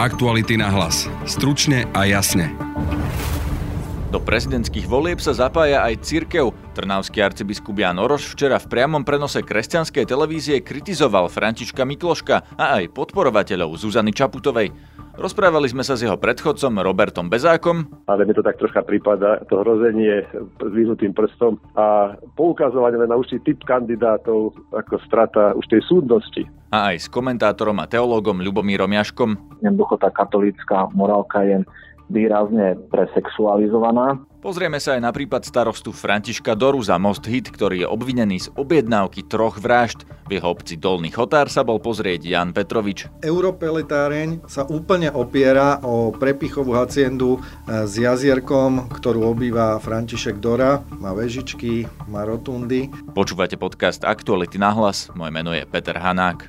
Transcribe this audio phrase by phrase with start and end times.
[0.00, 1.12] Aktuality na hlas.
[1.28, 2.48] Stručne a jasne.
[4.08, 6.56] Do prezidentských volieb sa zapája aj cirkev.
[6.72, 12.96] Trnavský arcibiskup Jan Oroš včera v priamom prenose kresťanskej televízie kritizoval Františka Mikloška a aj
[12.96, 14.72] podporovateľov Zuzany Čaputovej.
[15.18, 17.82] Rozprávali sme sa s jeho predchodcom Robertom Bezákom.
[18.06, 23.52] Ale mi to tak trocha prípada, to hrozenie s vyhnutým prstom a poukazovanie na určitý
[23.52, 26.46] typ kandidátov ako strata už tej súdnosti.
[26.70, 29.58] A aj s komentátorom a teológom Ľubomírom Jaškom.
[29.58, 31.66] Jednoducho tá katolícka morálka je
[32.10, 37.88] výrazne presexualizovaná Pozrieme sa aj na prípad starostu Františka Doru za Most Hit, ktorý je
[37.92, 40.08] obvinený z objednávky troch vražd.
[40.32, 43.04] V jeho obci Dolný Chotár sa bol pozrieť Jan Petrovič.
[43.20, 50.80] Europeletáreň sa úplne opiera o prepichovú haciendu e, s jazierkom, ktorú obýva František Dora.
[50.96, 52.88] Má vežičky, má rotundy.
[53.12, 55.12] Počúvate podcast Aktuality na hlas.
[55.12, 56.48] Moje meno je Peter Hanák.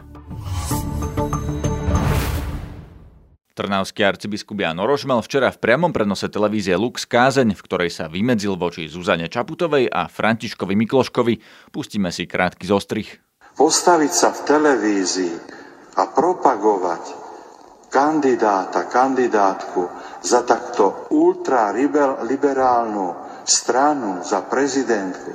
[3.51, 8.07] Trnavský arcibiskup Jan Oroš mal včera v priamom prenose televízie Lux kázeň, v ktorej sa
[8.07, 11.67] vymedzil voči Zuzane Čaputovej a Františkovi Mikloškovi.
[11.75, 13.11] Pustíme si krátky zostrih.
[13.59, 15.35] Postaviť sa v televízii
[15.99, 17.03] a propagovať
[17.91, 19.83] kandidáta, kandidátku
[20.23, 23.07] za takto ultraliberálnu
[23.43, 25.31] stranu, za prezidentku,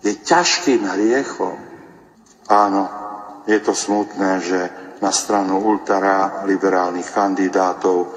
[0.00, 1.60] je ťažkým hriechom.
[2.48, 2.88] Áno,
[3.44, 8.08] je to smutné, že na stranu ultraliberálnych kandidátov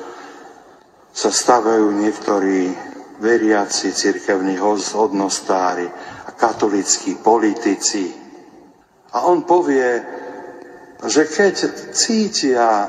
[1.11, 2.71] sa stavajú niektorí
[3.19, 4.55] veriaci cirkevní
[4.95, 5.83] hodnostári
[6.23, 8.07] a katolickí politici.
[9.11, 9.99] A on povie,
[11.03, 11.55] že keď
[11.91, 12.87] cítia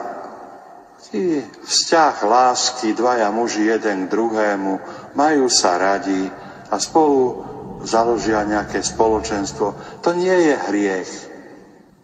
[1.65, 4.73] vzťah lásky, dvaja muži jeden k druhému,
[5.17, 6.29] majú sa radi
[6.69, 7.43] a spolu
[7.83, 11.13] založia nejaké spoločenstvo, to nie je hriech.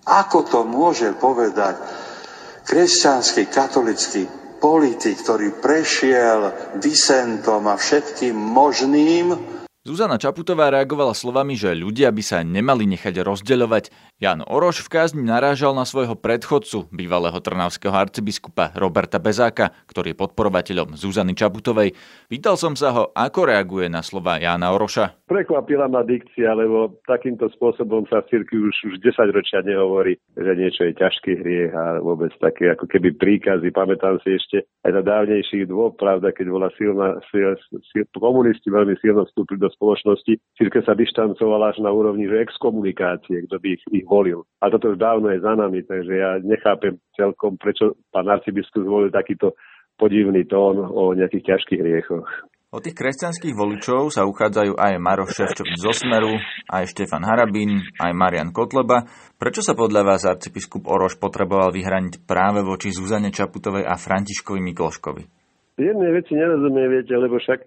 [0.04, 1.80] Ako to môže povedať
[2.68, 4.28] kresťanský katolický
[4.60, 9.36] politik, ktorý prešiel disentom a všetkým možným,
[9.84, 13.92] Zuzana Čaputová reagovala slovami, že ľudia by sa nemali nechať rozdeľovať.
[14.16, 20.20] Jan Oroš v kázni narážal na svojho predchodcu, bývalého trnavského arcibiskupa Roberta Bezáka, ktorý je
[20.24, 21.92] podporovateľom Zuzany Čaputovej.
[22.32, 25.28] Pýtal som sa ho, ako reaguje na slova Jana Oroša.
[25.28, 30.52] Prekvapila ma dikcia, lebo takýmto spôsobom sa v cirkvi už, už 10 ročia nehovorí, že
[30.56, 33.68] niečo je ťažký hriech a vôbec také ako keby príkazy.
[33.68, 37.52] Pamätám si ešte aj na dávnejších dôb, pravda, keď bola silná, sil,
[37.92, 40.38] sil, komunisti veľmi silno vstúpili do spoločnosti.
[40.56, 44.46] Církev sa dištancovala až na úrovni že exkomunikácie, kto by ich, ich volil.
[44.62, 49.10] A toto už dávno je za nami, takže ja nechápem celkom, prečo pán arcibiskup zvolil
[49.10, 49.58] takýto
[49.98, 52.26] podivný tón o nejakých ťažkých hriechoch.
[52.74, 56.34] O tých kresťanských voličov sa uchádzajú aj Maroš Ševčovič zo Smeru,
[56.66, 59.06] aj Štefan Harabín, aj Marian Kotleba.
[59.38, 65.22] Prečo sa podľa vás arcibiskup Oroš potreboval vyhraniť práve voči Zuzane Čaputovej a Františkovi Mikloškovi?
[65.78, 67.62] Jednej veci nerozumiem, viete, lebo však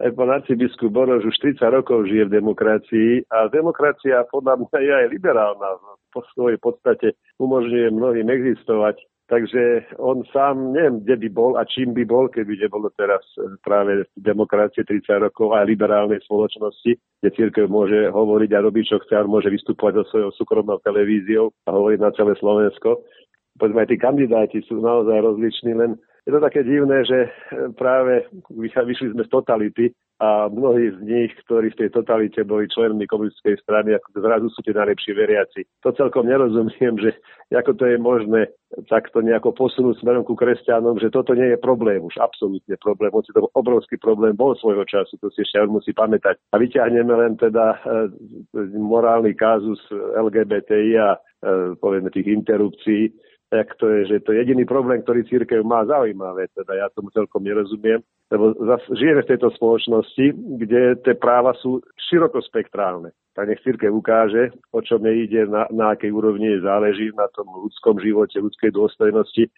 [0.00, 4.92] aj pán arcibiskup Boroš už 30 rokov žije v demokracii a demokracia podľa mňa je
[4.96, 5.68] aj liberálna.
[6.10, 8.96] Po svojej podstate umožňuje mnohým existovať.
[9.30, 13.22] Takže on sám, neviem, kde by bol a čím by bol, keby nebolo teraz
[13.62, 19.14] práve demokracie 30 rokov aj liberálnej spoločnosti, kde církev môže hovoriť a robiť, čo chce,
[19.14, 23.06] a môže vystupovať so svojou súkromnou televíziou a hovoriť na celé Slovensko.
[23.54, 25.94] Povedzme, aj tí kandidáti sú naozaj rozliční, len
[26.30, 27.30] je to také divné, že e,
[27.74, 29.90] práve vyšli sme z totality
[30.22, 34.60] a mnohí z nich, ktorí v tej totalite boli členmi komunistickej strany, ako zrazu sú
[34.62, 35.60] tie najlepší veriaci.
[35.82, 37.16] To celkom nerozumiem, že
[37.50, 38.52] ako to je možné
[38.86, 43.34] takto nejako posunúť smerom ku kresťanom, že toto nie je problém, už absolútne problém, hoci
[43.34, 46.38] to obrovský problém bol svojho času, to si ešte musí pamätať.
[46.54, 47.78] A vyťahneme len teda e,
[48.76, 49.80] morálny kázus
[50.14, 51.18] LGBTI a e,
[51.80, 53.10] povedzme tých interrupcií,
[53.50, 57.10] jak to je, že to je jediný problém, ktorý církev má zaujímavé, teda ja tomu
[57.10, 57.98] celkom nerozumiem,
[58.30, 60.26] lebo zase žijeme v tejto spoločnosti,
[60.62, 63.10] kde tie práva sú širokospektrálne.
[63.34, 67.26] Tak nech církev ukáže, o čom je ide, na, na akej úrovni je záleží na
[67.34, 69.50] tom ľudskom živote, ľudskej dôstojnosti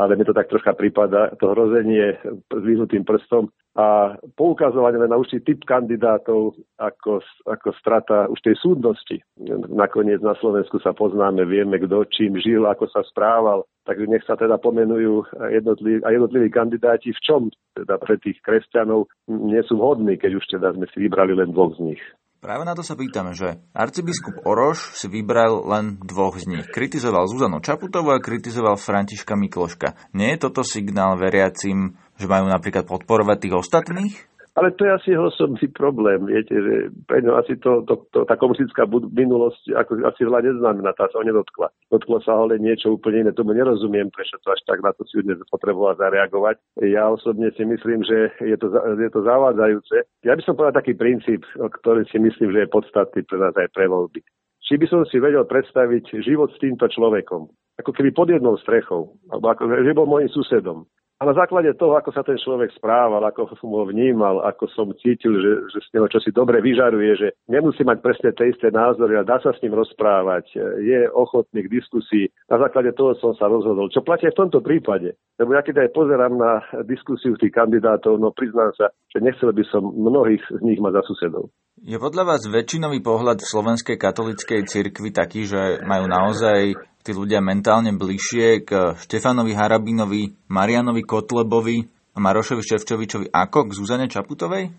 [0.00, 2.16] ale mi to tak trocha prípada, to hrozenie
[2.48, 9.22] vyhnutým prstom a poukazovanie na určitý typ kandidátov ako, ako strata už tej súdnosti.
[9.70, 14.34] Nakoniec na Slovensku sa poznáme, vieme, kto čím žil, ako sa správal, takže nech sa
[14.34, 15.22] teda pomenujú
[15.54, 17.42] jednotliví, a jednotliví kandidáti, v čom
[17.78, 21.78] teda pre tých kresťanov nie sú vhodní, keď už teda sme si vybrali len dvoch
[21.78, 22.02] z nich.
[22.40, 26.64] Práve na to sa pýtame, že arcibiskup Oroš si vybral len dvoch z nich.
[26.72, 30.16] Kritizoval Zuzanu Čaputovú a kritizoval Františka Mikloška.
[30.16, 34.14] Nie je toto signál veriacim, že majú napríklad podporovať tých ostatných?
[34.58, 36.26] Ale to je asi jeho osobný problém.
[36.26, 36.74] Viete, že
[37.06, 41.22] pre ňo asi to, to, to, tá komunistická minulosť ako, asi veľa neznamená, tá sa
[41.22, 41.70] ho nedotkla.
[41.86, 43.30] Dotklo sa ho len niečo úplne iné.
[43.30, 46.58] Tomu nerozumiem, prečo to až tak na to si dnes potreboval zareagovať.
[46.82, 49.96] Ja osobne si myslím, že je to, je to zavádzajúce.
[50.26, 53.70] Ja by som povedal taký princíp, ktorý si myslím, že je podstatný pre nás aj
[53.70, 54.18] pre voľby.
[54.66, 57.46] Či by som si vedel predstaviť život s týmto človekom,
[57.78, 60.90] ako keby pod jednou strechou, alebo ako, že bol môjim susedom.
[61.20, 64.88] A na základe toho, ako sa ten človek správal, ako som ho vnímal, ako som
[64.96, 69.20] cítil, že, že z neho čosi dobre vyžaruje, že nemusí mať presne tie isté názory,
[69.20, 72.24] ale dá sa s ním rozprávať, je ochotný k diskusii.
[72.48, 73.92] Na základe toho som sa rozhodol.
[73.92, 75.20] Čo platí v tomto prípade?
[75.36, 79.64] Lebo ja keď aj pozerám na diskusiu tých kandidátov, no priznám sa, že nechcel by
[79.68, 81.52] som mnohých z nich mať za susedov.
[81.84, 87.40] Je podľa vás väčšinový pohľad v slovenskej katolíckej cirkvi taký, že majú naozaj tí ľudia
[87.40, 91.78] mentálne bližšie k Štefanovi Harabinovi, Marianovi Kotlebovi
[92.14, 94.70] a Marošovi Ševčovičovi ako k Zuzane Čaputovej?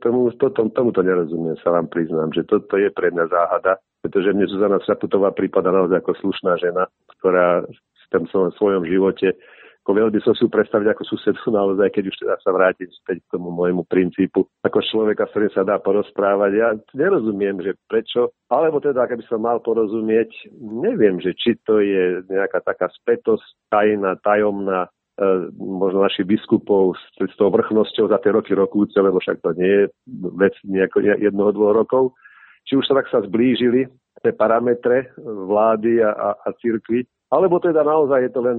[0.00, 4.32] Tomu, to, tomu to nerozumiem, sa vám priznám, že toto je pre mňa záhada, pretože
[4.32, 6.88] mne Zuzana Čaputová prípada naozaj ako slušná žena,
[7.20, 8.24] ktorá v tom
[8.56, 9.36] svojom živote
[9.84, 13.36] ako veľmi som si predstaviť ako susedu naozaj, keď už teda sa vrátim späť k
[13.36, 16.50] tomu môjmu princípu, ako človeka, s ktorým sa dá porozprávať.
[16.56, 22.24] Ja nerozumiem, že prečo, alebo teda, keby som mal porozumieť, neviem, že či to je
[22.32, 24.88] nejaká taká spätosť tajná, tajomná,
[25.20, 29.52] e, možno našich biskupov s, s tou vrchnosťou za tie roky rokúce, lebo však to
[29.52, 29.84] nie je
[30.32, 32.16] vec nejako jednoho, dvoch rokov.
[32.64, 33.84] Či už sa tak sa zblížili
[34.24, 37.04] tie parametre vlády a, a, a církvy,
[37.34, 38.58] alebo teda naozaj je to len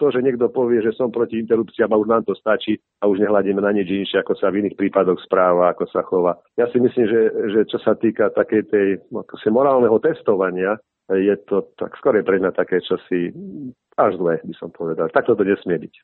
[0.00, 3.20] to, že niekto povie, že som proti interrupciám a už nám to stačí a už
[3.20, 6.40] nehľadíme na nič inšie, ako sa v iných prípadoch správa, ako sa chová.
[6.56, 7.20] Ja si myslím, že,
[7.52, 10.80] že čo sa týka takej tej ako si morálneho testovania,
[11.12, 13.28] je to tak skôr pre mňa také čosi
[14.00, 15.12] až zlé, by som povedal.
[15.12, 15.94] Takto to nesmie byť.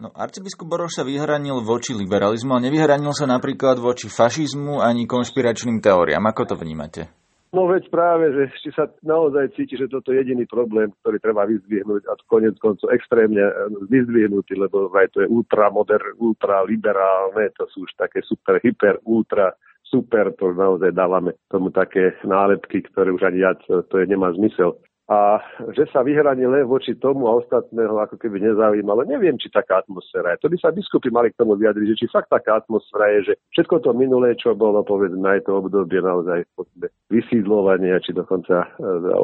[0.00, 5.82] No, arcibiskup Boroš sa vyhranil voči liberalizmu a nevyhranil sa napríklad voči fašizmu ani konšpiračným
[5.82, 6.24] teóriám.
[6.30, 7.10] Ako to vnímate?
[7.50, 11.50] No veď práve, že či sa naozaj cíti, že toto je jediný problém, ktorý treba
[11.50, 13.54] vyzdvihnúť a konec koncov extrémne eh,
[13.90, 19.50] vyzdvihnutý, lebo aj to je ultramoder, ultraliberálne, to sú už také super, hyper, ultra,
[19.82, 24.78] super, to naozaj dávame tomu také nálepky, ktoré už ani ja, to, je, nemá zmysel
[25.10, 25.42] a
[25.74, 29.02] že sa vyhraní len voči tomu a ostatného ako keby nezaujímalo.
[29.02, 30.46] Neviem, či taká atmosféra je.
[30.46, 33.34] To by sa biskupy mali k tomu vyjadriť, že či fakt taká atmosféra je, že
[33.58, 36.46] všetko to minulé, čo bolo, povedzme, aj to obdobie naozaj
[37.10, 38.68] vysídlovania, či dokonca e,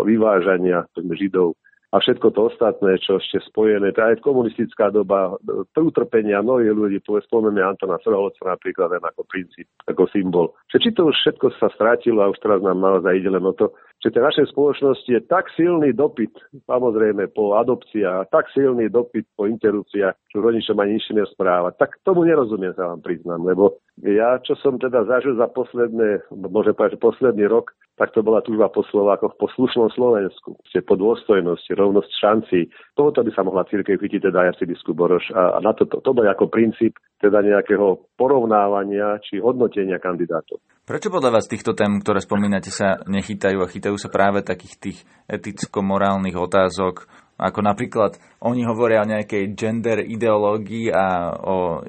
[0.04, 0.84] vyvážania
[1.14, 1.54] židov
[1.94, 5.38] a všetko to ostatné, čo ešte spojené, to aj komunistická doba,
[5.78, 10.52] utrpenia mnohých ľudí, spomeme Antona Srholca napríklad len ako princíp, ako symbol.
[10.74, 13.54] Že či to už všetko sa strátilo a už teraz nám naozaj ide len o
[13.54, 13.72] to,
[14.06, 16.30] že tej našej spoločnosti je tak silný dopyt,
[16.70, 21.74] samozrejme po adopciách, tak silný dopyt po interrupciách, čo rodičom ani nič nesprávať.
[21.74, 26.78] Tak tomu nerozumiem, sa vám priznám, lebo ja, čo som teda zažil za posledné, môžem
[26.78, 32.10] povedať, posledný rok, tak to bola túžba po Slovákoch po slušnom Slovensku, po dôstojnosti, rovnosť
[32.12, 32.60] šancí.
[32.94, 35.98] Tohoto by sa mohla církev chytiť teda aj biskup Boroš a, a na to, to,
[36.04, 40.60] to bol ako princíp teda nejakého porovnávania či hodnotenia kandidátov.
[40.86, 44.98] Prečo podľa vás týchto tém, ktoré spomínate, sa nechytajú a chytajú sa práve takých tých
[45.26, 51.84] eticko-morálnych otázok, ako napríklad oni hovoria o nejakej gender ideológii a o,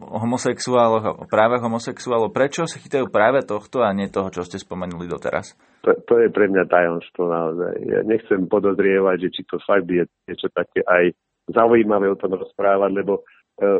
[0.00, 2.32] o homosexuáloch, o právach homosexuálov.
[2.32, 5.52] Prečo sa chytajú práve tohto a nie toho, čo ste spomenuli doteraz?
[5.84, 7.72] To, to je pre mňa tajomstvo naozaj.
[7.84, 11.12] Ja nechcem podozrievať, že či to fakt je niečo také aj
[11.52, 13.20] zaujímavé o tom rozprávať, lebo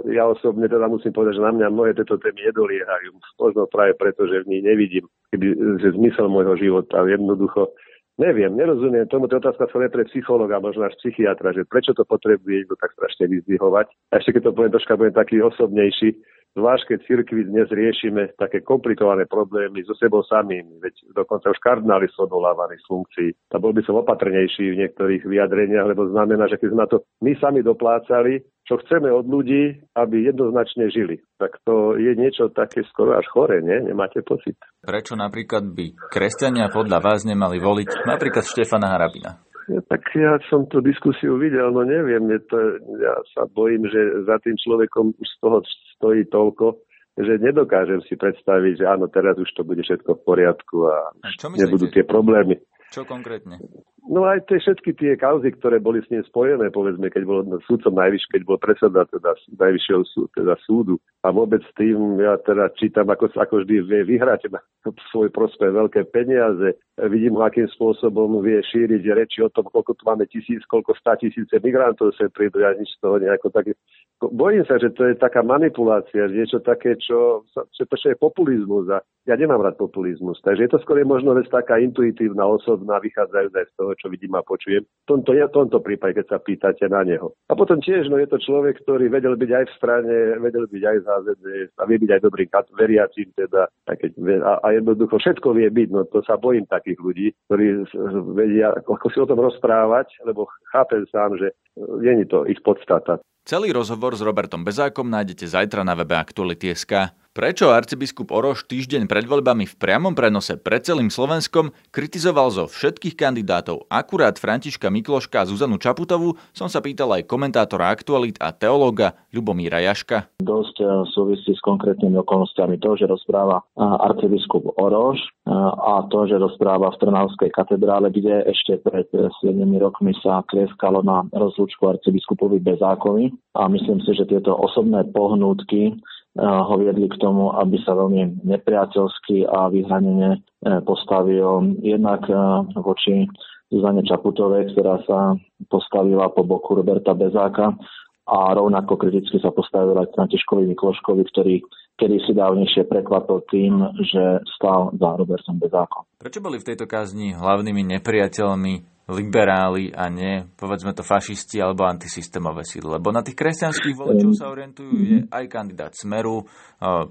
[0.06, 3.10] ja osobne teda musím povedať, že na mňa mnohé tieto témy nedoliehajú.
[3.42, 5.46] Možno práve preto, že v nich nevidím keby,
[5.82, 7.02] že zmysel môjho života.
[7.02, 7.74] Jednoducho
[8.14, 12.06] Neviem, nerozumiem tomu, to je otázka celé pre psychologa, možno až psychiatra, že prečo to
[12.06, 13.90] potrebuje niekto tak strašne vyzdvihovať.
[14.14, 16.14] A ešte keď to poviem troška, budem taký osobnejší,
[16.54, 22.06] zvlášť keď cirkvi dnes riešime také komplikované problémy so sebou samým, veď dokonca už kardináli
[22.14, 23.30] sú odvolávaní z funkcií.
[23.52, 27.02] A bol by som opatrnejší v niektorých vyjadreniach, lebo znamená, že keď sme na to
[27.20, 31.20] my sami doplácali, čo chceme od ľudí, aby jednoznačne žili.
[31.36, 33.76] Tak to je niečo také skoro až chore, nie?
[33.84, 34.56] Nemáte pocit?
[34.80, 39.44] Prečo napríklad by kresťania podľa vás nemali voliť napríklad Štefana Harabina?
[39.64, 42.58] Tak ja som tú diskusiu videl, no neviem, je to,
[43.00, 45.58] ja sa bojím, že za tým človekom už z toho
[45.96, 46.76] stojí toľko,
[47.16, 51.28] že nedokážem si predstaviť, že áno, teraz už to bude všetko v poriadku a, a
[51.56, 52.60] nebudú tie problémy.
[52.94, 53.58] Čo konkrétne?
[54.04, 57.96] No aj tie všetky tie kauzy, ktoré boli s ním spojené, povedzme, keď bol súdcom
[57.96, 61.00] najvyššie, keď bol predseda teda najvyššieho sú, teda súdu.
[61.24, 64.60] A vôbec tým ja teda čítam, ako, ako vždy vie vyhrať na
[65.08, 66.76] svoj prospech veľké peniaze.
[67.00, 71.56] Vidím akým spôsobom vie šíriť reči o tom, koľko tu máme tisíc, koľko stá tisíce
[71.64, 73.72] migrantov sa prídu, ja nič z toho nejako také.
[74.20, 79.00] Bojím sa, že to je taká manipulácia, niečo také, čo, čo to je populizmus a
[79.24, 80.36] ja nemám rád populizmus.
[80.44, 84.44] Takže je to skôr možno vec taká intuitívna, osobná, vychádzajúca z toho, čo vidím a
[84.44, 84.84] počujem.
[84.84, 87.32] V tomto, v tomto prípade, keď sa pýtate na neho.
[87.48, 90.14] A potom tiež, no je to človek, ktorý vedel byť aj v strane,
[90.44, 91.46] vedel byť aj v HZD
[91.80, 93.62] a vie byť aj dobrým veriacím teda.
[93.88, 94.10] A, keď,
[94.44, 97.88] a, a jednoducho všetko vie byť, no to sa bojím takých ľudí, ktorí
[98.36, 103.18] vedia, ako si o tom rozprávať, lebo chápem sám, že nie je to ich podstata.
[103.44, 107.23] Celý rozhovor s Robertom Bezákom nájdete zajtra na webe Aktuality.sk.
[107.34, 113.18] Prečo arcibiskup Oroš týždeň pred voľbami v priamom prenose pred celým Slovenskom kritizoval zo všetkých
[113.18, 119.18] kandidátov akurát Františka Mikloška a Zuzanu Čaputovú, som sa pýtal aj komentátora aktualit a teológa
[119.34, 120.30] Ľubomíra Jaška.
[120.46, 126.30] Dosť eh, súvisí s konkrétnymi okolnostiami to, že rozpráva eh, arcibiskup Oroš eh, a to,
[126.30, 132.62] že rozpráva v Trnavskej katedrále, kde ešte pred 7 rokmi sa klieskalo na rozlúčku arcibiskupovi
[132.62, 133.34] Bezákovi.
[133.58, 135.98] A myslím si, že tieto osobné pohnútky
[136.42, 140.38] ho viedli k tomu, aby sa veľmi nepriateľsky a vyhranene e,
[140.82, 142.34] postavil jednak e,
[142.82, 143.30] voči
[143.70, 145.38] Zuzane Čaputovej, ktorá sa
[145.70, 147.78] postavila po boku Roberta Bezáka
[148.26, 151.54] a rovnako kriticky sa postavila aj Františkovi Mikloškovi, ktorý
[151.94, 156.02] kedy si dávnejšie prekvapil tým, že stal za Robertom Bezákom.
[156.18, 162.64] Prečo boli v tejto kázni hlavnými nepriateľmi liberáli a nie, povedzme to, fašisti alebo antisystémové
[162.64, 162.88] síly.
[162.88, 166.48] Lebo na tých kresťanských voličov sa orientujú je aj kandidát Smeru,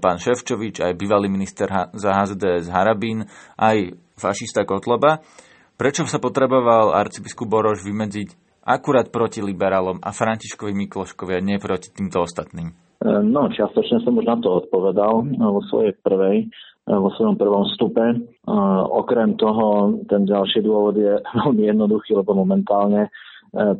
[0.02, 5.22] pán Ševčovič, aj bývalý minister za HZDS Harabín, aj fašista Kotloba.
[5.78, 11.94] Prečo sa potreboval arcibiskup Boroš vymedziť akurát proti liberálom a Františkovi Mikloškovi a nie proti
[11.94, 12.83] týmto ostatným?
[13.04, 16.48] No, čiastočne som už na to odpovedal vo svojej prvej
[16.84, 18.04] vo svojom prvom stupe.
[18.92, 23.10] Okrem toho, ten ďalší dôvod je veľmi jednoduchý, lebo momentálne e,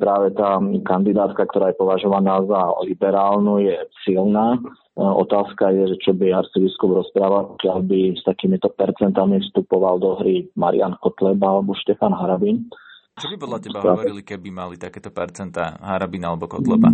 [0.00, 0.56] práve tá
[0.88, 3.76] kandidátka, ktorá je považovaná za liberálnu, je
[4.08, 4.56] silná.
[4.56, 4.60] E,
[5.04, 10.48] otázka je, že čo by arcibiskup rozprával, pokiaľ by s takýmito percentami vstupoval do hry
[10.56, 12.72] Marian Kotleba alebo Štefan Harabin.
[13.14, 16.90] Čo by podľa teba hovorili, keby mali takéto percentá Harabina alebo Kotleba?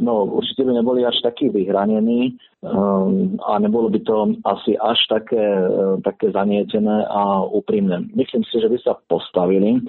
[0.00, 5.44] No, určite by neboli až takí vyhranení um, a nebolo by to asi až také,
[5.68, 8.08] uh, také zanietené a úprimné.
[8.16, 9.80] Myslím si, že by sa postavili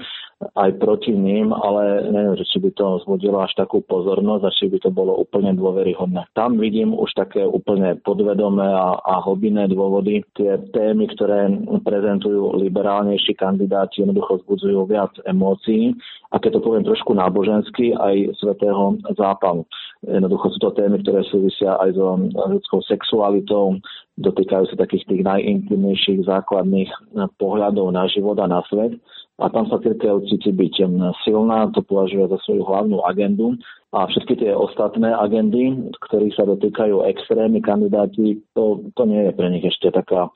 [0.58, 4.66] aj proti ním, ale neviem, že či by to zvodilo až takú pozornosť a či
[4.68, 6.26] by to bolo úplne dôveryhodné.
[6.34, 10.26] Tam vidím už také úplne podvedomé a, a hobinné dôvody.
[10.34, 11.50] Tie témy, ktoré
[11.86, 15.94] prezentujú liberálnejší kandidáti, jednoducho vzbudzujú viac emócií
[16.32, 19.68] a keď to poviem trošku nábožensky, aj svetého zápalu.
[20.02, 23.78] Jednoducho sú to témy, ktoré súvisia aj so ľudskou sexualitou,
[24.18, 26.90] dotýkajú sa takých tých najintimnejších základných
[27.38, 28.98] pohľadov na život a na svet
[29.42, 30.86] a tam sa církev cíti byť
[31.26, 33.58] silná, to považuje za svoju hlavnú agendu
[33.92, 39.48] a všetky tie ostatné agendy, ktorých sa dotýkajú extrémy kandidáti, to, to nie je pre
[39.50, 40.32] nich ešte taká e,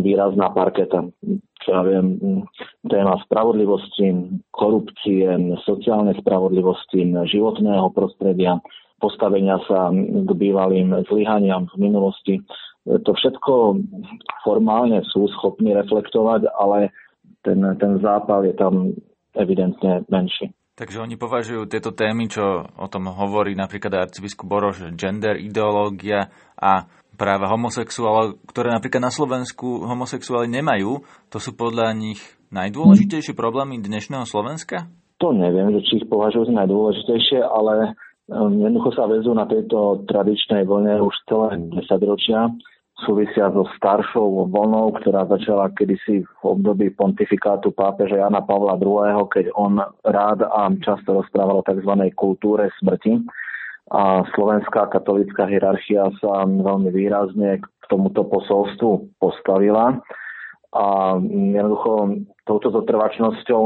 [0.00, 1.04] výrazná parketa.
[1.60, 2.16] Čo ja viem,
[2.88, 5.26] téma spravodlivosti, korupcie,
[5.68, 8.56] sociálnej spravodlivosti, životného prostredia,
[9.02, 12.34] postavenia sa k bývalým zlyhaniam v minulosti.
[12.88, 13.84] To všetko
[14.48, 16.88] formálne sú schopní reflektovať, ale
[17.42, 18.94] ten, ten zápal je tam
[19.34, 20.50] evidentne menší.
[20.78, 26.86] Takže oni považujú tieto témy, čo o tom hovorí napríklad arcibiskup Boroš, gender, ideológia a
[27.18, 31.02] práva homosexuálov, ktoré napríklad na Slovensku homosexuáli nemajú,
[31.34, 32.22] to sú podľa nich
[32.54, 34.86] najdôležitejšie problémy dnešného Slovenska?
[35.18, 37.98] To neviem, že či ich považujú za najdôležitejšie, ale
[38.30, 42.54] um, jednoducho sa vezú na tejto tradičnej vlne už celé 10 ročia
[43.06, 49.54] súvisia so staršou vlnou, ktorá začala kedysi v období pontifikátu pápeža Jana Pavla II., keď
[49.54, 51.92] on rád a často rozprával o tzv.
[52.18, 53.22] kultúre smrti.
[53.88, 59.96] A slovenská katolická hierarchia sa veľmi výrazne k tomuto posolstvu postavila.
[60.76, 63.62] A jednoducho touto zotrvačnosťou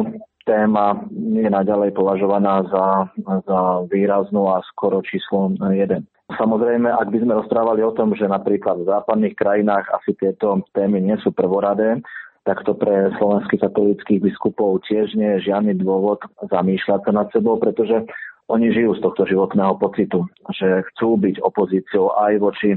[0.47, 3.11] téma je naďalej považovaná za,
[3.43, 3.61] za
[3.91, 6.07] výraznú a skoro číslo 1.
[6.39, 11.03] Samozrejme, ak by sme rozprávali o tom, že napríklad v západných krajinách asi tieto témy
[11.03, 12.01] nie sú prvoradé,
[12.43, 17.55] tak to pre slovenských katolických biskupov tiež nie je žiadny dôvod zamýšľať sa nad sebou,
[17.59, 18.03] pretože
[18.51, 22.71] oni žijú z tohto životného pocitu, že chcú byť opozíciou aj voči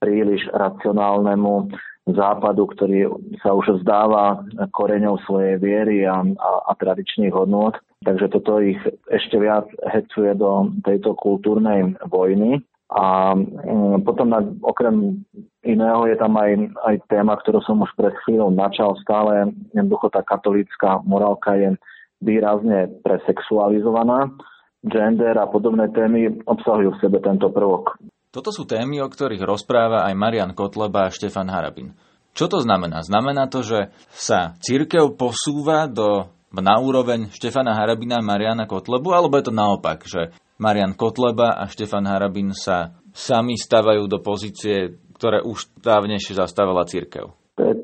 [0.00, 1.68] príliš racionálnemu
[2.08, 3.12] západu, ktorý
[3.44, 7.76] sa už vzdáva koreňov svojej viery a, a, a tradičných hodnôt.
[8.00, 8.80] Takže toto ich
[9.12, 12.64] ešte viac hecuje do tejto kultúrnej vojny.
[12.90, 15.22] A mm, potom na, okrem
[15.62, 16.50] iného je tam aj,
[16.82, 18.98] aj téma, ktorú som už pred chvíľou načal.
[18.98, 21.78] Stále jednoducho tá katolícka morálka je
[22.18, 24.34] výrazne presexualizovaná.
[24.82, 28.00] Gender a podobné témy obsahujú v sebe tento prvok.
[28.30, 31.94] Toto sú témy, o ktorých rozpráva aj Marian Kotleba a Štefan Harabin.
[32.30, 33.02] Čo to znamená?
[33.02, 39.34] Znamená to, že sa církev posúva do, na úroveň Štefana Harabina a Mariana Kotlebu, alebo
[39.34, 40.30] je to naopak, že
[40.60, 47.32] Marian Kotleba a Štefan Harabin sa sami stavajú do pozície, ktoré už dávnejšie zastávala církev?
[47.56, 47.74] To je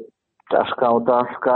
[0.53, 1.53] ťažká otázka.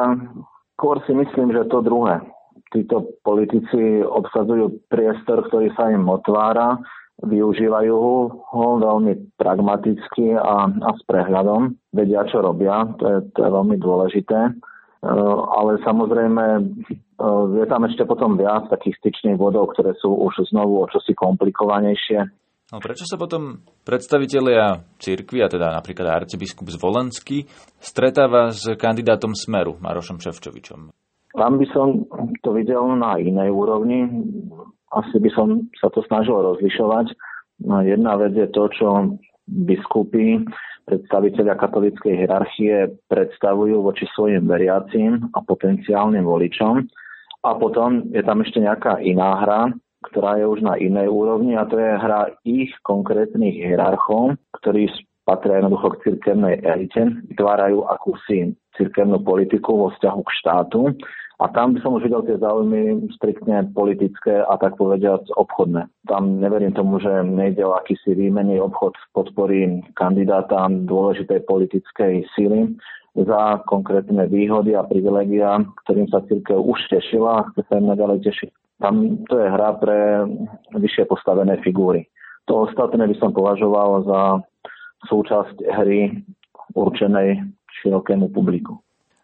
[0.75, 2.25] Skôr si myslím, že to druhé.
[2.73, 6.81] Títo politici obsadzujú priestor, ktorý sa im otvára,
[7.21, 7.97] využívajú
[8.33, 11.77] ho veľmi pragmaticky a, a s prehľadom.
[11.93, 14.57] Vedia, čo robia, to je, to je veľmi dôležité.
[15.01, 15.09] Eh,
[15.57, 20.85] ale samozrejme eh, je tam ešte potom viac takých styčných bodov, ktoré sú už znovu
[20.85, 22.21] o čosi komplikovanejšie.
[22.71, 27.49] No prečo sa potom predstavitelia cirkvi, a teda napríklad arcibiskup Zvolenský,
[27.81, 30.93] stretáva s kandidátom Smeru, Marošom Ševčovičom?
[31.33, 32.05] Tam by som
[32.45, 34.05] to videl na inej úrovni.
[34.93, 37.11] Asi by som sa to snažil rozlišovať.
[37.67, 40.45] No, jedna vec je to, čo biskupy
[40.91, 46.83] predstaviteľia katolíckej hierarchie predstavujú voči svojim veriacím a potenciálnym voličom.
[47.47, 49.71] A potom je tam ešte nejaká iná hra,
[50.11, 54.91] ktorá je už na inej úrovni a to je hra ich konkrétnych hierarchov, ktorí
[55.23, 60.81] patria jednoducho k cirkevnej elite, vytvárajú akúsi cirkevnú politiku vo vzťahu k štátu
[61.41, 65.89] a tam by som už videl tie záujmy striktne politické a tak povediať obchodné.
[66.05, 72.77] Tam neverím tomu, že nejde o akýsi výmený obchod podpory kandidáta dôležitej politickej síly
[73.17, 78.21] za konkrétne výhody a privilegia, ktorým sa církev už tešila a chce sa im naďalej
[78.21, 78.51] tešiť.
[78.85, 80.29] Tam to je hra pre
[80.77, 82.05] vyššie postavené figúry.
[82.53, 84.21] To ostatné by som považoval za
[85.09, 86.21] súčasť hry
[86.77, 87.49] určenej
[87.81, 88.77] širokému publiku.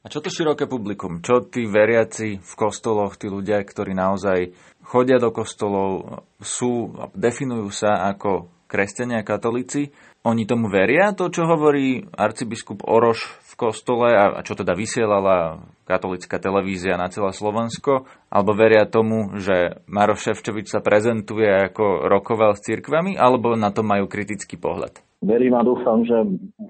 [0.06, 1.18] A čo to široké publikum?
[1.18, 4.54] Čo tí veriaci v kostoloch, tí ľudia, ktorí naozaj
[4.86, 9.90] chodia do kostolov, sú, definujú sa ako kresťania a katolíci,
[10.22, 15.58] oni tomu veria, to, čo hovorí arcibiskup Oroš v kostole a čo teda vysielala
[15.90, 22.54] katolická televízia na celé Slovensko, alebo veria tomu, že Maroš Ševčovič sa prezentuje ako rokoval
[22.54, 25.02] s cirkvami, alebo na to majú kritický pohľad?
[25.26, 26.14] Verím a dúfam, že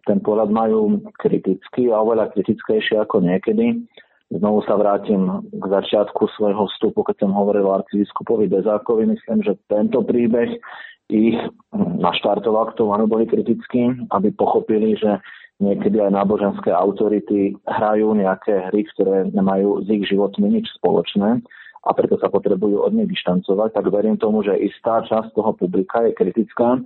[0.09, 3.85] ten pohľad majú kritický a oveľa kritickejšie ako niekedy.
[4.27, 9.07] Znovu sa vrátim k začiatku svojho vstupu, keď som hovoril o arcibiskupovi Bezákovi.
[9.07, 10.59] Myslím, že tento príbeh
[11.07, 11.39] ich
[11.77, 15.23] naštartoval k tomu, boli kritickí, aby pochopili, že
[15.63, 21.41] niekedy aj náboženské autority hrajú nejaké hry, ktoré nemajú s ich životmi nič spoločné
[21.87, 26.03] a preto sa potrebujú od nich dištancovať, tak verím tomu, že istá časť toho publika
[26.03, 26.83] je kritická.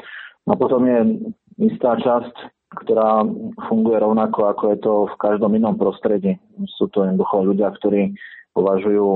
[0.48, 0.98] A potom je
[1.60, 2.34] istá časť,
[2.84, 3.26] ktorá
[3.68, 6.38] funguje rovnako, ako je to v každom inom prostredí.
[6.78, 8.14] Sú to jednoducho ľudia, ktorí
[8.54, 9.08] považujú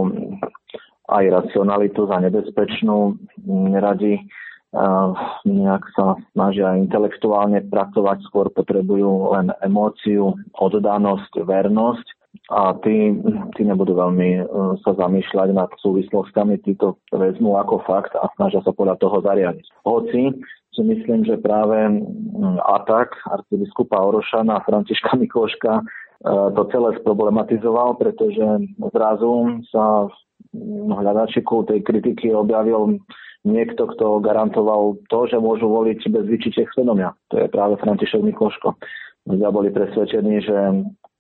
[1.11, 4.25] aj racionalitu za nebezpečnú, neradi
[5.47, 12.07] nejak sa snažia intelektuálne pracovať, skôr potrebujú len emóciu, oddanosť, vernosť
[12.51, 13.15] a tí,
[13.57, 14.43] tí nebudú veľmi e,
[14.85, 19.67] sa zamýšľať nad súvislostiami, títo vezmú ako fakt a snažia sa podľa toho zariadiť.
[19.87, 20.35] Hoci
[20.75, 22.03] si myslím, že práve
[22.67, 25.85] atak arcibiskupa Oroša na Františka Mikloška e,
[26.53, 28.45] to celé sproblematizoval, pretože
[28.93, 30.11] zrazu sa
[30.55, 32.99] v hľadačiku tej kritiky objavil
[33.45, 37.13] niekto, kto garantoval to, že môžu voliť bez vyčitek svedomia.
[37.31, 38.75] To je práve František Mikloško.
[39.25, 40.57] Ľudia boli presvedčení, že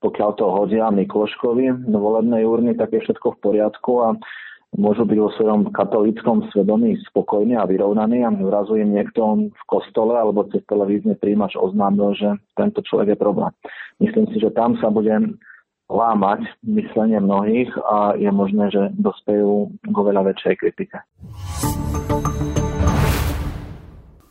[0.05, 4.09] pokiaľ to hodia Mikloškovi do volebnej urny, tak je všetko v poriadku a
[4.77, 10.13] môžu byť vo svojom katolíckom svedomí spokojní a vyrovnaní a zrazu im niekto v kostole
[10.13, 13.53] alebo cez televízne príjimač oznámil, že tento človek je problém.
[14.03, 15.15] Myslím si, že tam sa bude
[15.89, 20.99] lámať myslenie mnohých a je možné, že dospejú k oveľa väčšej kritike.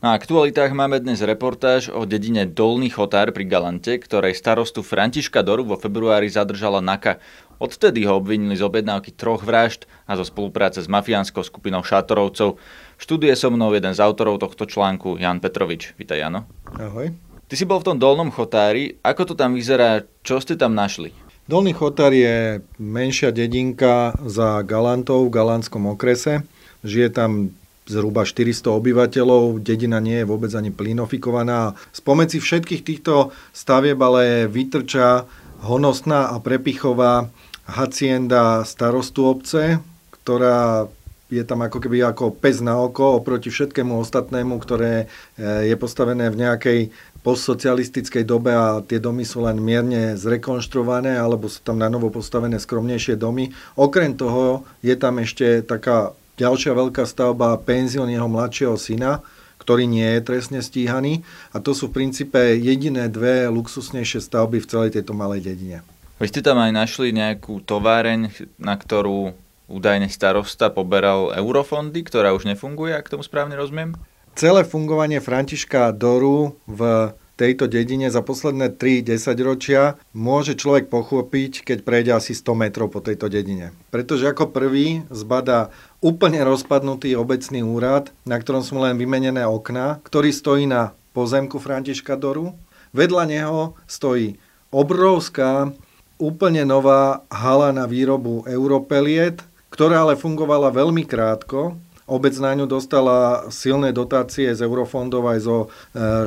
[0.03, 5.63] Na aktualitách máme dnes reportáž o dedine Dolný Chotár pri Galante, ktorej starostu Františka Doru
[5.63, 7.23] vo februári zadržala NAKA.
[7.55, 12.59] Odtedy ho obvinili z objednávky troch vražd a zo spolupráce s mafiánskou skupinou Šátorovcov.
[12.99, 15.95] Študuje so mnou jeden z autorov tohto článku, Jan Petrovič.
[15.95, 16.51] Vítaj, Jano.
[16.75, 17.15] Ahoj.
[17.47, 18.99] Ty si bol v tom Dolnom Chotári.
[19.07, 20.03] Ako to tam vyzerá?
[20.19, 21.15] Čo ste tam našli?
[21.47, 26.43] Dolný Chotár je menšia dedinka za Galantou v Galantskom okrese.
[26.83, 31.75] Žije tam zhruba 400 obyvateľov, dedina nie je vôbec ani plinofikovaná.
[31.91, 35.27] Spomedzi všetkých týchto stavieb ale vytrča
[35.63, 37.31] honosná a prepichová
[37.67, 39.79] hacienda starostu obce,
[40.11, 40.91] ktorá
[41.33, 46.29] je tam ako keby ako pes na oko oproti všetkému ostatnému, ktoré e, je postavené
[46.29, 46.79] v nejakej
[47.25, 52.61] postsocialistickej dobe a tie domy sú len mierne zrekonštruované alebo sú tam na novo postavené
[52.61, 53.49] skromnejšie domy.
[53.79, 59.21] Okrem toho je tam ešte taká ďalšia veľká stavba penzion jeho mladšieho syna,
[59.61, 61.23] ktorý nie je trestne stíhaný
[61.55, 65.85] a to sú v princípe jediné dve luxusnejšie stavby v celej tejto malej dedine.
[66.19, 69.33] Vy ste tam aj našli nejakú továreň, na ktorú
[69.71, 73.95] údajne starosta poberal eurofondy, ktorá už nefunguje, ak tomu správne rozumiem?
[74.35, 79.05] Celé fungovanie Františka Doru v tejto dedine za posledné 3
[79.41, 83.73] ročia môže človek pochopiť, keď prejde asi 100 metrov po tejto dedine.
[83.89, 90.35] Pretože ako prvý zbada úplne rozpadnutý obecný úrad, na ktorom sú len vymenené okná, ktorý
[90.35, 92.51] stojí na pozemku Františka Doru.
[92.91, 94.35] Vedľa neho stojí
[94.67, 95.71] obrovská,
[96.19, 99.39] úplne nová hala na výrobu europeliet,
[99.71, 105.57] ktorá ale fungovala veľmi krátko Obec na ňu dostala silné dotácie z eurofondov aj zo
[105.63, 105.67] e,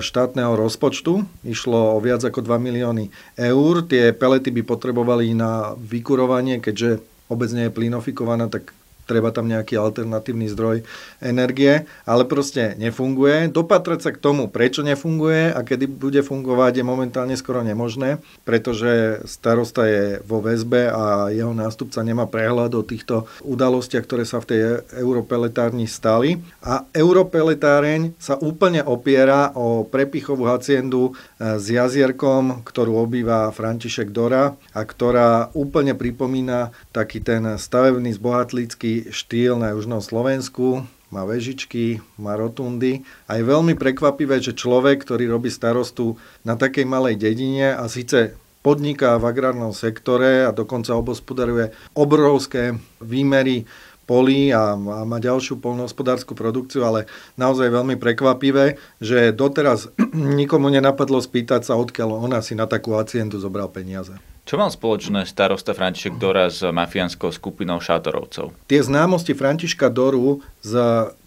[0.01, 1.21] štátneho rozpočtu.
[1.45, 3.85] Išlo o viac ako 2 milióny eur.
[3.85, 8.73] Tie pelety by potrebovali na vykurovanie, keďže obec nie je plinofikovaná, tak
[9.07, 10.83] treba tam nejaký alternatívny zdroj
[11.23, 13.49] energie, ale proste nefunguje.
[13.49, 19.23] Dopatrať sa k tomu, prečo nefunguje a kedy bude fungovať, je momentálne skoro nemožné, pretože
[19.25, 24.49] starosta je vo väzbe a jeho nástupca nemá prehľad o týchto udalostiach, ktoré sa v
[24.51, 24.61] tej
[24.99, 26.43] europeletárni stali.
[26.67, 34.59] A europeletáreň sa úplne opiera o prepichovú haciendu e, s jazierkom, ktorú obýva František Dora
[34.75, 42.35] a ktorá úplne pripomína taký ten stavebný zbohatlícky štýl na južnom Slovensku, má vežičky, má
[42.35, 47.87] rotundy a je veľmi prekvapivé, že človek, ktorý robí starostu na takej malej dedine a
[47.87, 48.35] síce
[48.67, 53.63] podniká v agrárnom sektore a dokonca obospodaruje obrovské výmery
[54.07, 59.91] polí a, a má ďalšiu polnohospodárskú produkciu, ale naozaj veľmi prekvapivé, že doteraz
[60.41, 64.15] nikomu nenapadlo spýtať sa, odkiaľ ona si na takú acientu zobral peniaze.
[64.47, 68.55] Čo mal spoločné starosta František Dora s mafiánskou skupinou šátorovcov?
[68.71, 70.71] Tie známosti Františka Doru s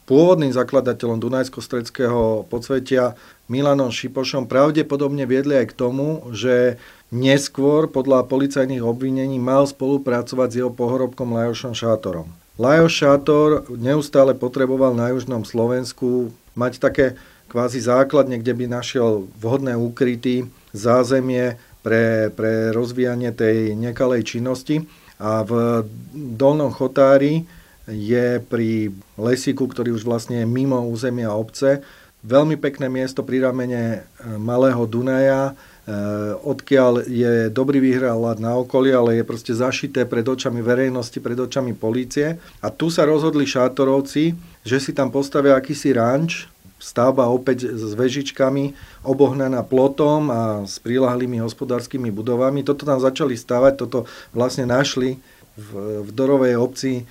[0.08, 3.20] pôvodným zakladateľom Dunajsko-Stredského podsvetia
[3.52, 6.80] Milanom Šipošom pravdepodobne viedli aj k tomu, že
[7.12, 12.32] neskôr podľa policajných obvinení mal spolupracovať s jeho pohorobkom Lajošom Šátorom.
[12.56, 17.20] Lajoš Šátor neustále potreboval na južnom Slovensku mať také
[17.52, 21.58] kvázi základne, kde by našiel vhodné úkryty, zázemie,
[21.90, 24.86] pre, pre rozvíjanie tej nekalej činnosti.
[25.18, 25.82] A v
[26.14, 27.50] Dolnom Chotári
[27.90, 31.82] je pri lesíku, ktorý už vlastne je mimo územia obce,
[32.22, 34.00] veľmi pekné miesto pri ramene e,
[34.38, 35.54] Malého Dunaja, e,
[36.46, 41.74] odkiaľ je dobrý výhľad na okolie, ale je proste zašité pred očami verejnosti, pred očami
[41.74, 42.38] polície.
[42.62, 46.46] A tu sa rozhodli šátorovci, že si tam postavia akýsi ranč,
[46.80, 52.64] stavba opäť s vežičkami, obohnaná plotom a s prilahlými hospodárskymi budovami.
[52.64, 55.20] Toto tam začali stavať, toto vlastne našli
[55.60, 55.70] v,
[56.08, 57.04] v Dorovej obci e,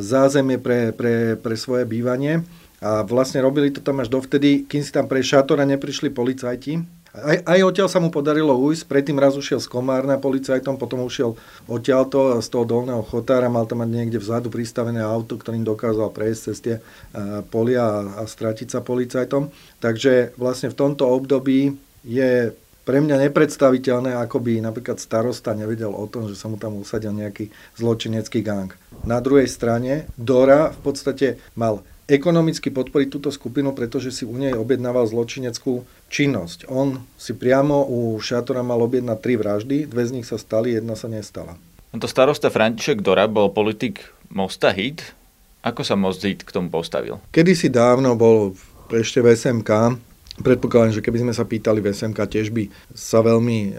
[0.00, 2.42] zázemie pre, pre, pre svoje bývanie.
[2.80, 7.46] A vlastne robili to tam až dovtedy, kým si tam pre šatora neprišli policajti aj,
[7.46, 11.38] aj odtiaľ sa mu podarilo ujsť, predtým raz ušiel z Komárna policajtom, potom ušiel
[11.70, 16.40] odtiaľto z toho dolného chotára, mal tam mať niekde vzadu pristavené auto, ktorým dokázal prejsť
[16.50, 16.74] cez tie
[17.54, 19.54] polia a, a stratiť sa policajtom.
[19.78, 22.50] Takže vlastne v tomto období je
[22.84, 27.16] pre mňa nepredstaviteľné, ako by napríklad starosta nevedel o tom, že sa mu tam usadil
[27.16, 27.48] nejaký
[27.80, 28.74] zločinecký gang.
[29.08, 34.52] Na druhej strane Dora v podstate mal ekonomicky podporiť túto skupinu, pretože si u nej
[34.52, 36.68] objednával zločineckú činnosť.
[36.68, 40.94] On si priamo u Šátora mal objednať tri vraždy, dve z nich sa stali, jedna
[40.94, 41.56] sa nestala.
[41.94, 45.14] Tento starosta František Dora bol politik Mosta Hit.
[45.64, 47.22] Ako sa Most Hit k tomu postavil?
[47.32, 48.52] Kedysi dávno bol
[48.92, 49.96] ešte v SMK.
[50.34, 53.72] Predpokladám, že keby sme sa pýtali v SMK, tiež by sa veľmi e,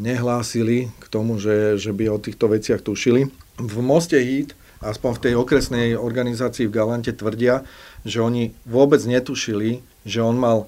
[0.00, 3.28] nehlásili k tomu, že, že by o týchto veciach tušili.
[3.60, 7.64] V Moste Hit aspoň v tej okresnej organizácii v Galante tvrdia,
[8.04, 10.66] že oni vôbec netušili, že on mal e,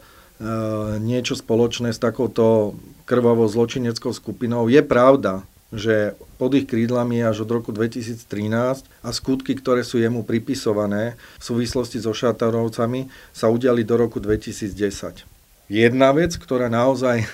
[0.99, 2.75] niečo spoločné s takouto
[3.05, 4.67] krvavou zločineckou skupinou.
[4.73, 10.25] Je pravda, že pod ich krídlami až od roku 2013 a skutky, ktoré sú jemu
[10.25, 15.27] pripisované v súvislosti so šatarovcami, sa udiali do roku 2010.
[15.67, 17.27] Jedna vec, ktorá naozaj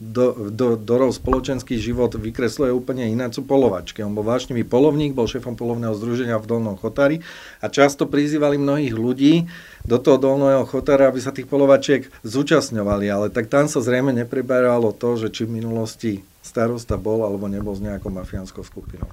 [0.00, 4.00] do, do, Dorov spoločenský život vykresluje úplne ináč sú polovačky.
[4.00, 7.20] On bol vášnivý polovník, bol šéfom polovného združenia v Dolnom Chotári
[7.60, 9.46] a často prizývali mnohých ľudí
[9.84, 14.96] do toho Dolného Chotára, aby sa tých polovačiek zúčastňovali, ale tak tam sa zrejme nepreberalo
[14.96, 19.06] to, že či v minulosti starosta bol alebo nebol s nejakou mafiánskou skupinou.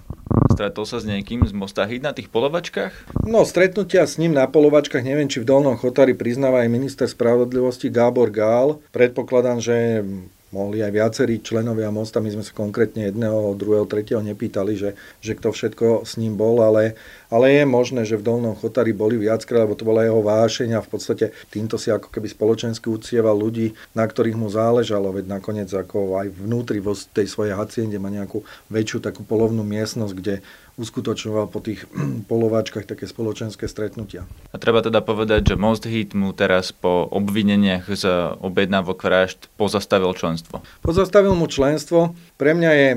[0.50, 3.24] Stretol sa s niekým z Mosta Hit na tých polovačkách?
[3.30, 7.94] No, stretnutia s ním na polovačkách, neviem, či v Dolnom Chotári priznáva aj minister spravodlivosti
[7.94, 8.82] Gábor Gál.
[8.92, 10.04] Predpokladám, že
[10.50, 14.90] mohli aj viacerí členovia Mosta, my sme sa konkrétne jedného, druhého, tretieho nepýtali, že,
[15.22, 16.98] že kto všetko s ním bol, ale,
[17.30, 20.86] ale je možné, že v Dolnom Chotári boli viackrát, lebo to bola jeho vášeň a
[20.86, 25.70] v podstate týmto si ako keby spoločensky ucieval ľudí, na ktorých mu záležalo, veď nakoniec
[25.70, 28.42] ako aj vnútri vo tej svojej haciende má nejakú
[28.74, 30.36] väčšiu takú polovnú miestnosť, kde
[30.80, 31.84] uskutočňoval po tých
[32.32, 34.24] polováčkach také spoločenské stretnutia.
[34.50, 38.08] A treba teda povedať, že Most Hit mu teraz po obvineniach z
[38.40, 40.64] objednávok vražd pozastavil členstvo.
[40.80, 42.16] Pozastavil mu členstvo.
[42.40, 42.90] Pre mňa je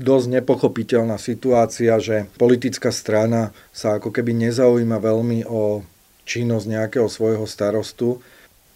[0.00, 5.84] dosť nepochopiteľná situácia, že politická strana sa ako keby nezaujíma veľmi o
[6.24, 8.24] činnosť nejakého svojho starostu.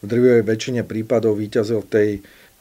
[0.02, 2.08] V drvivej väčšine prípadov víťazil v tej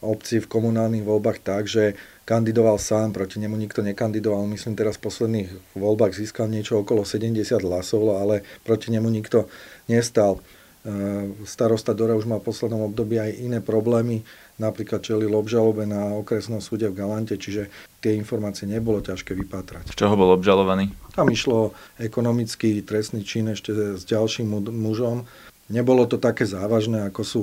[0.00, 4.48] obci v komunálnych voľbách tak, že kandidoval sám, proti nemu nikto nekandidoval.
[4.48, 9.46] Myslím, teraz v posledných voľbách získal niečo okolo 70 hlasov, ale proti nemu nikto
[9.86, 10.40] nestal.
[10.84, 14.24] E, starosta Dora už má v poslednom období aj iné problémy,
[14.56, 17.68] napríklad čelil obžalobe na okresnom súde v Galante, čiže
[18.00, 19.92] tie informácie nebolo ťažké vypátrať.
[19.92, 20.92] Z čoho bol obžalovaný?
[21.12, 25.24] Tam išlo ekonomický trestný čin ešte s ďalším mužom.
[25.72, 27.42] Nebolo to také závažné, ako sú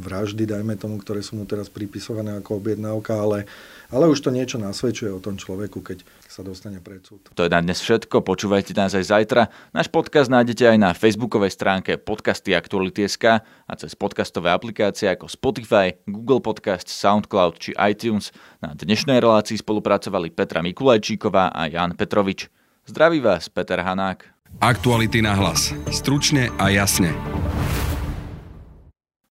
[0.00, 3.44] vraždy, dajme tomu, ktoré sú mu teraz pripisované ako objednávka, ale
[3.90, 7.26] ale už to niečo nasvedčuje o tom človeku, keď sa dostane pred súd.
[7.34, 9.50] To je na dnes všetko, počúvajte nás aj zajtra.
[9.74, 15.98] Náš podcast nájdete aj na facebookovej stránke podcasty Aktuality.sk a cez podcastové aplikácie ako Spotify,
[16.06, 18.30] Google Podcast, Soundcloud či iTunes.
[18.62, 22.46] Na dnešnej relácii spolupracovali Petra Mikulajčíková a Jan Petrovič.
[22.86, 24.22] Zdraví vás, Peter Hanák.
[24.62, 25.74] Aktuality na hlas.
[25.90, 27.10] Stručne a jasne.